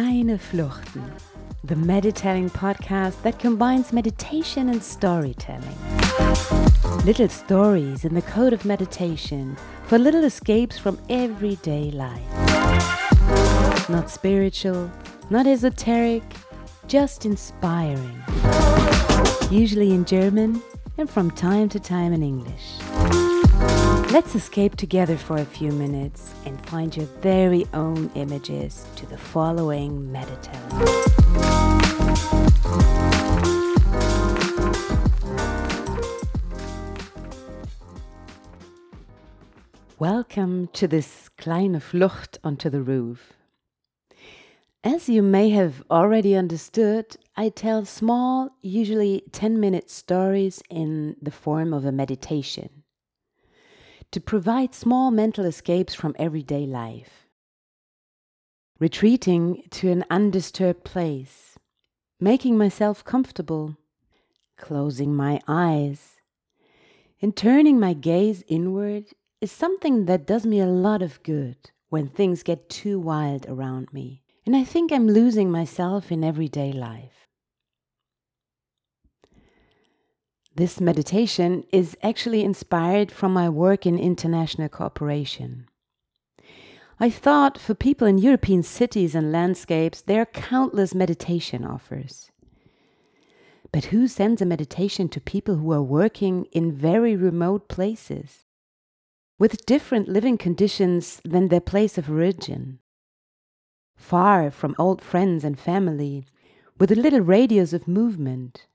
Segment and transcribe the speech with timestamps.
[0.00, 1.12] Kleine Fluchten,
[1.62, 5.76] the meditelling podcast that combines meditation and storytelling.
[7.04, 12.30] Little stories in the code of meditation for little escapes from everyday life.
[13.90, 14.90] Not spiritual,
[15.28, 16.22] not esoteric,
[16.86, 18.22] just inspiring.
[19.50, 20.62] Usually in German
[20.96, 22.89] and from time to time in English.
[24.12, 29.16] Let's escape together for a few minutes and find your very own images to the
[29.16, 31.00] following meditelling.
[39.98, 43.34] Welcome to this kleine Flucht onto the roof.
[44.82, 51.30] As you may have already understood, I tell small, usually 10 minute stories in the
[51.30, 52.79] form of a meditation
[54.12, 57.28] to provide small mental escapes from everyday life.
[58.78, 61.58] Retreating to an undisturbed place,
[62.18, 63.76] making myself comfortable,
[64.56, 66.16] closing my eyes,
[67.22, 69.04] and turning my gaze inward
[69.40, 73.92] is something that does me a lot of good when things get too wild around
[73.92, 77.19] me, and I think I'm losing myself in everyday life.
[80.56, 85.66] This meditation is actually inspired from my work in international cooperation.
[86.98, 92.30] I thought for people in European cities and landscapes, there are countless meditation offers.
[93.72, 98.44] But who sends a meditation to people who are working in very remote places,
[99.38, 102.80] with different living conditions than their place of origin?
[103.96, 106.26] Far from old friends and family,
[106.78, 108.66] with a little radius of movement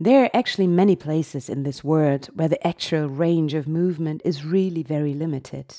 [0.00, 4.44] there are actually many places in this world where the actual range of movement is
[4.44, 5.74] really very limited.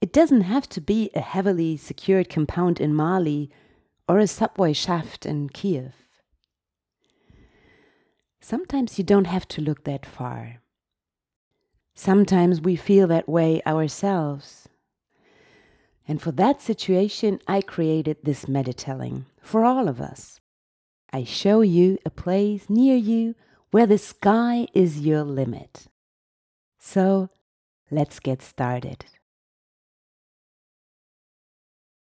[0.00, 3.50] It doesn't have to be a heavily secured compound in Mali
[4.08, 5.92] or a subway shaft in Kiev.
[8.40, 10.62] Sometimes you don't have to look that far.
[11.96, 14.68] Sometimes we feel that way ourselves.
[16.06, 20.40] And for that situation, I created this meditelling for all of us.
[21.12, 23.34] I show you a place near you
[23.70, 25.86] where the sky is your limit.
[26.78, 27.30] So
[27.90, 29.04] let's get started.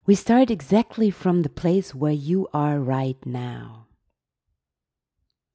[0.05, 3.87] We start exactly from the place where you are right now.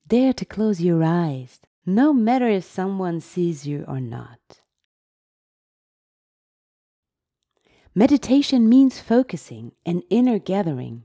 [0.06, 4.60] Dare to close your eyes, no matter if someone sees you or not.
[7.94, 11.04] Meditation means focusing and inner gathering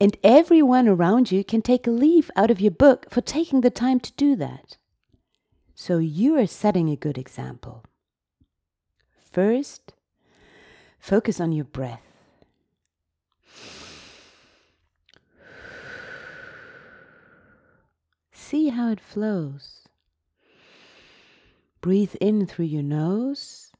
[0.00, 3.70] and everyone around you can take a leaf out of your book for taking the
[3.70, 4.78] time to do that.
[5.74, 7.84] So you are setting a good example.
[9.30, 9.92] First,
[10.98, 12.02] focus on your breath.
[18.32, 19.82] See how it flows.
[21.80, 23.70] Breathe in through your nose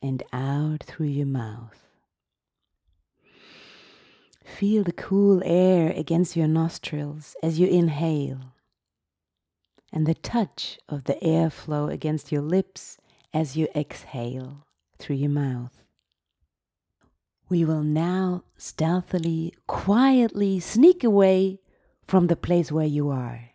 [0.00, 1.85] and out through your mouth.
[4.46, 8.54] Feel the cool air against your nostrils as you inhale,
[9.92, 12.96] and the touch of the airflow against your lips
[13.34, 14.64] as you exhale
[14.98, 15.82] through your mouth.
[17.50, 21.58] We will now stealthily, quietly sneak away
[22.06, 23.50] from the place where you are.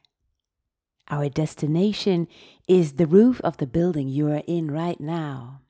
[1.10, 2.28] Our destination
[2.68, 5.62] is the roof of the building you are in right now.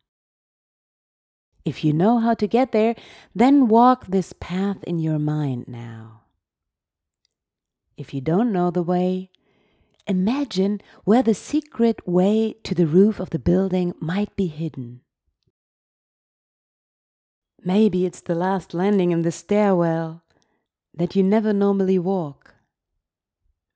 [1.64, 2.96] If you know how to get there,
[3.36, 6.22] then walk this path in your mind now.
[7.98, 9.30] If you don't know the way,
[10.08, 15.02] imagine where the secret way to the roof of the building might be hidden.
[17.64, 20.24] Maybe it's the last landing in the stairwell
[20.96, 22.56] that you never normally walk.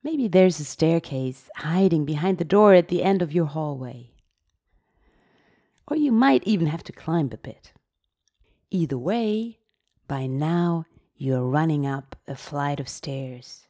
[0.02, 4.15] Maybe there's a staircase hiding behind the door at the end of your hallway.
[5.88, 7.72] Or you might even have to climb a bit.
[8.70, 9.58] Either way,
[10.08, 10.84] by now
[11.16, 13.66] you're running up a flight of stairs.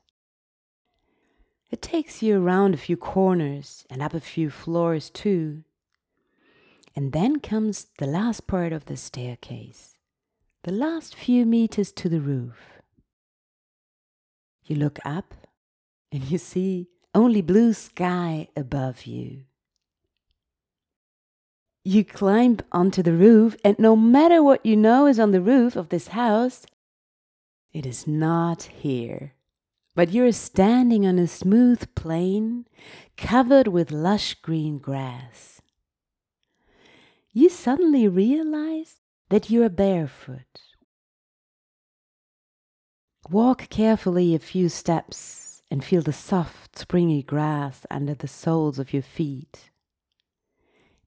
[1.71, 5.65] It takes you around a few corners and up a few floors too.
[6.95, 9.99] And then comes the last part of the staircase,
[10.63, 12.81] the last few meters to the roof.
[14.65, 15.35] You look up
[16.11, 19.46] and you see only blue sky above you.
[21.89, 25.77] You climb onto the roof, and no matter what you know is on the roof
[25.77, 26.67] of this house,
[27.73, 29.35] it is not here.
[29.95, 32.67] But you're standing on a smooth plain
[33.17, 35.63] covered with lush green grass.
[37.33, 38.97] you suddenly realize
[39.29, 40.59] that you are barefoot.
[43.31, 48.93] Walk carefully a few steps and feel the soft, springy grass under the soles of
[48.93, 49.71] your feet.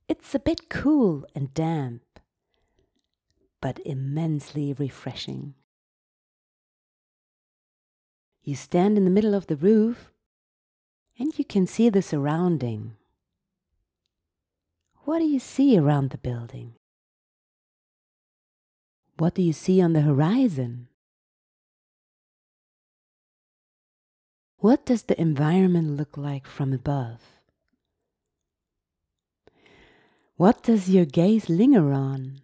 [0.09, 2.01] It's a bit cool and damp,
[3.61, 5.53] but immensely refreshing.
[8.41, 10.11] You stand in the middle of the roof
[11.19, 12.95] and you can see the surrounding.
[15.03, 16.73] What do you see around the building?
[19.17, 20.88] What do you see on the horizon?
[24.57, 27.38] What does the environment look like from above?
[30.39, 32.39] What does your gaze linger on?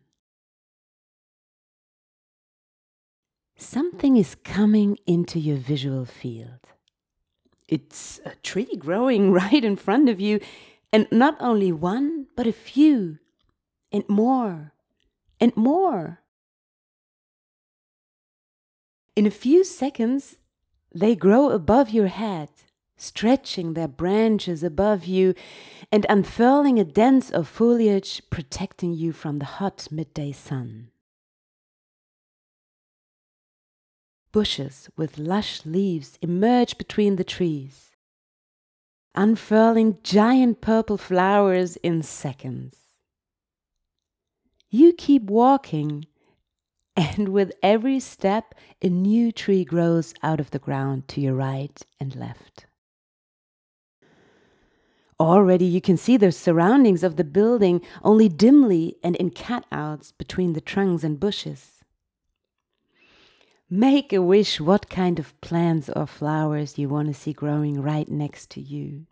[3.55, 6.59] Something is coming into your visual field.
[7.69, 10.41] It's a tree growing right in front of you,
[10.91, 13.19] and not only one, but a few,
[13.93, 14.73] and more,
[15.39, 16.19] and more.
[19.15, 20.35] In a few seconds,
[20.93, 22.49] they grow above your head,
[22.97, 25.33] stretching their branches above you
[25.91, 30.89] and unfurling a dense of foliage protecting you from the hot midday sun.
[34.35, 37.91] bushes with lush leaves emerge between the trees,
[39.15, 42.75] unfurling giant purple flowers in seconds.
[44.69, 46.07] You keep walking,
[46.97, 51.81] and with every step, a new tree grows out of the ground to your right
[51.97, 52.64] and left.
[55.19, 60.53] Already you can see the surroundings of the building only dimly and in cutouts between
[60.53, 61.83] the trunks and bushes.
[63.69, 68.09] Make a wish what kind of plants or flowers you want to see growing right
[68.09, 69.07] next to you.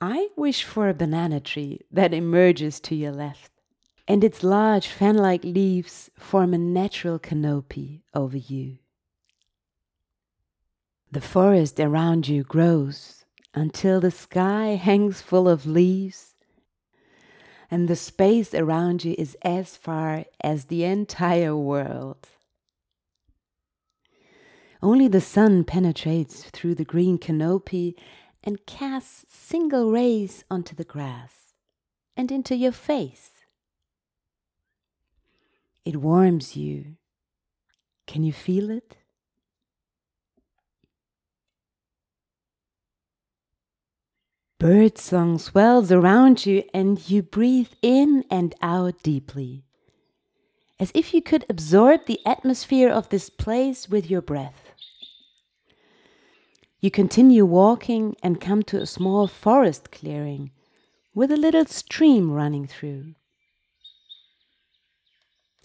[0.00, 3.52] I wish for a banana tree that emerges to your left,
[4.08, 8.78] and its large fan like leaves form a natural canopy over you.
[11.10, 13.21] The forest around you grows
[13.54, 16.34] until the sky hangs full of leaves,
[17.70, 22.28] and the space around you is as far as the entire world.
[24.82, 27.96] Only the sun penetrates through the green canopy
[28.42, 31.54] and casts single rays onto the grass
[32.16, 33.30] and into your face.
[35.84, 36.96] It warms you.
[38.06, 38.96] Can you feel it?
[44.62, 49.64] Birdsong swells around you, and you breathe in and out deeply,
[50.78, 54.70] as if you could absorb the atmosphere of this place with your breath.
[56.78, 60.52] You continue walking and come to a small forest clearing
[61.12, 63.16] with a little stream running through.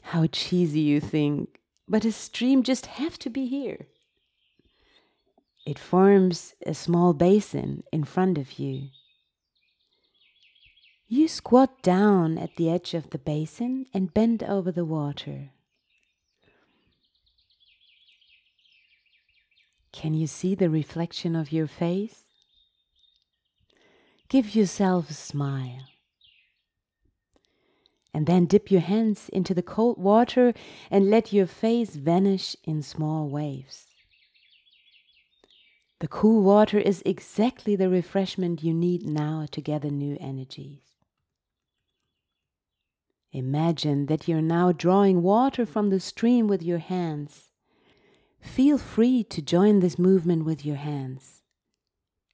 [0.05, 3.85] How cheesy you think, but a stream just have to be here.
[5.67, 8.87] It forms a small basin in front of you.
[11.09, 15.49] You squat down at the edge of the basin and bend over the water.
[19.91, 22.29] Can you see the reflection of your face?
[24.29, 25.89] Give yourself a smile.
[28.13, 30.53] And then dip your hands into the cold water
[30.89, 33.86] and let your face vanish in small waves.
[35.99, 40.81] The cool water is exactly the refreshment you need now to gather new energies.
[43.31, 47.47] Imagine that you're now drawing water from the stream with your hands
[48.39, 51.41] Feel free to join this movement with your hands.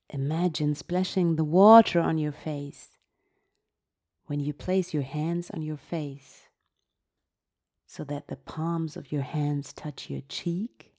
[0.10, 2.98] Imagine splashing the water on your face
[4.28, 6.44] when you place your hands on your face
[7.86, 10.93] so that the palms of your hands touch your cheek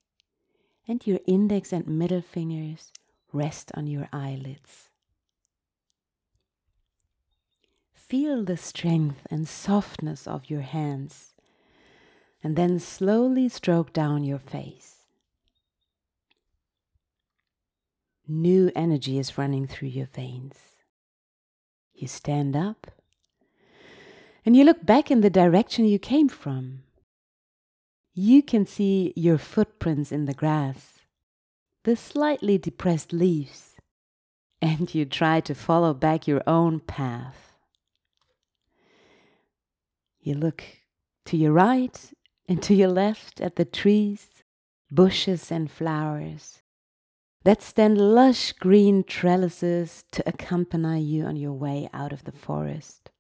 [0.87, 2.93] and your index and middle fingers
[3.33, 4.89] rest on your eyelids.
[7.95, 11.35] Feel the strength and softness of your hands
[12.43, 15.07] and then slowly stroke down your face.
[18.29, 20.57] New energy is running through your veins.
[21.95, 22.91] You stand up
[24.45, 26.83] and you look back in the direction you came from.
[28.17, 31.01] You can see your footprints in the grass,
[31.83, 33.75] the slightly depressed leaves,
[34.63, 37.57] and you try to follow back your own path.
[40.21, 40.63] You look
[41.25, 42.13] to your right
[42.49, 44.29] and to your left at the trees,
[44.93, 46.63] bushes, and flowers
[47.43, 53.11] that stand lush green trellises to accompany you on your way out of the forest.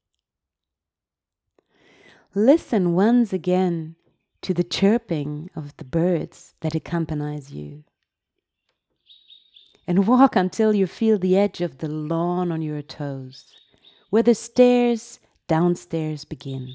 [2.35, 3.97] listen once again
[4.45, 7.83] to the chirping of the birds that accompanies you.
[9.87, 13.55] And walk until you feel the edge of the lawn on your toes,
[14.11, 16.75] where the stairs downstairs begin.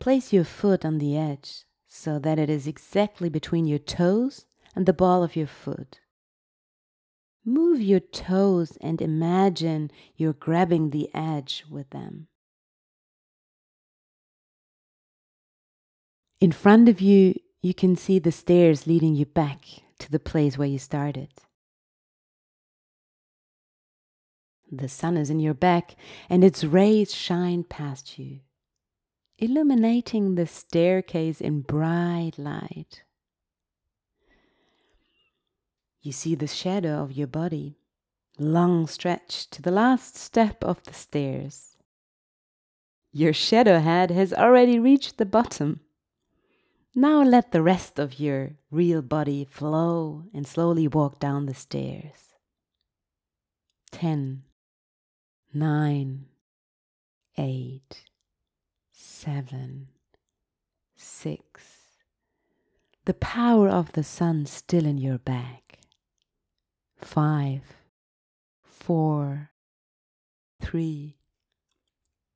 [0.00, 4.86] Place your foot on the edge so that it is exactly between your toes and
[4.86, 6.00] the ball of your foot.
[7.44, 12.26] Move your toes and imagine you're grabbing the edge with them.
[16.40, 19.64] In front of you, you can see the stairs leading you back
[19.98, 21.28] to the place where you started.
[24.70, 25.96] The sun is in your back
[26.28, 28.40] and its rays shine past you
[29.38, 33.02] illuminating the staircase in bright light.
[36.00, 37.76] You see the shadow of your body,
[38.38, 41.76] long stretched to the last step of the stairs.
[43.12, 45.80] Your shadow head has already reached the bottom.
[46.98, 52.32] Now let the rest of your real body flow and slowly walk down the stairs.
[53.92, 54.44] Ten,
[55.52, 56.24] nine,
[57.36, 58.06] eight,
[58.92, 59.88] seven,
[60.96, 61.98] six.
[63.04, 65.80] The power of the sun still in your back.
[66.96, 67.60] Five,
[68.62, 69.50] four,
[70.62, 71.18] three,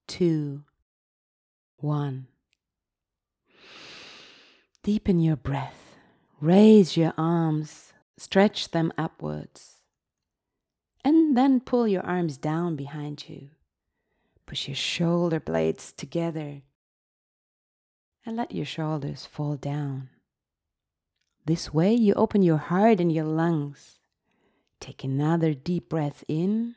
[0.06, 0.64] two,
[1.78, 2.26] one.
[4.82, 5.96] Deepen your breath.
[6.40, 9.76] Raise your arms, stretch them upwards.
[11.04, 13.50] And then pull your arms down behind you.
[14.46, 16.62] Push your shoulder blades together
[18.24, 20.08] and let your shoulders fall down.
[21.44, 23.98] This way, you open your heart and your lungs.
[24.80, 26.74] Take another deep breath in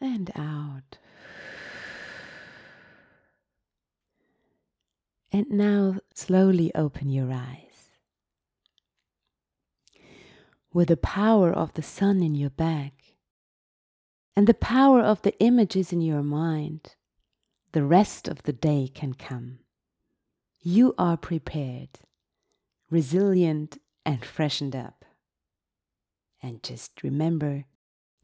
[0.00, 0.98] and out.
[5.32, 7.90] And now slowly open your eyes.
[10.72, 13.16] With the power of the sun in your back
[14.36, 16.96] and the power of the images in your mind,
[17.72, 19.60] the rest of the day can come.
[20.62, 22.00] You are prepared,
[22.90, 25.04] resilient, and freshened up.
[26.42, 27.64] And just remember,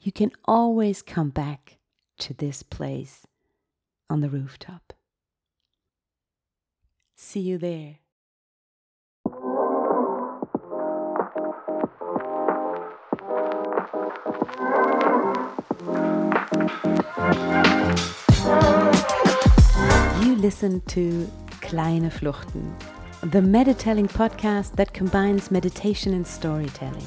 [0.01, 1.79] you can always come back
[2.19, 3.27] to this place
[4.11, 4.93] on the rooftop.
[7.19, 7.97] See you there.
[20.21, 21.27] You listen to
[21.63, 22.77] Kleine Fluchten,
[23.23, 27.07] the Meditelling podcast that combines meditation and storytelling.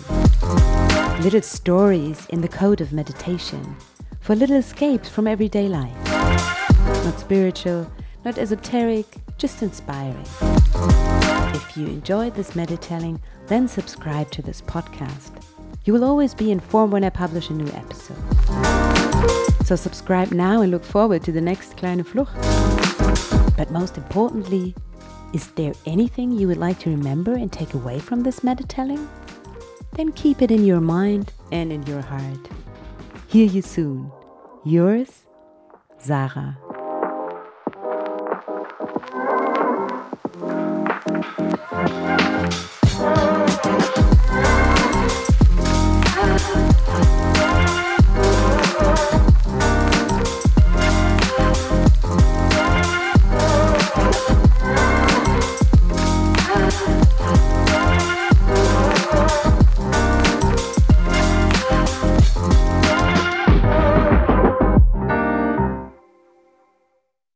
[1.21, 3.75] Little stories in the code of meditation
[4.21, 5.95] for little escapes from everyday life.
[7.05, 7.91] Not spiritual,
[8.25, 10.25] not esoteric, just inspiring.
[11.55, 15.31] If you enjoyed this meditelling, then subscribe to this podcast.
[15.85, 18.17] You will always be informed when I publish a new episode.
[19.65, 22.35] So subscribe now and look forward to the next Kleine Flucht.
[23.55, 24.75] But most importantly,
[25.33, 29.07] is there anything you would like to remember and take away from this meditelling?
[29.93, 32.49] Then keep it in your mind and in your heart.
[33.27, 34.11] Hear you soon.
[34.65, 35.27] Yours,
[35.97, 36.57] Sarah.